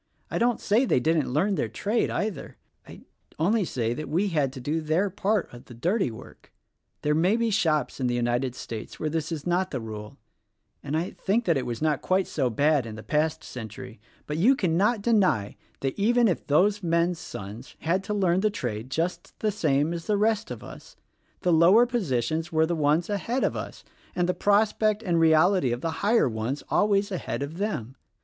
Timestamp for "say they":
0.59-0.99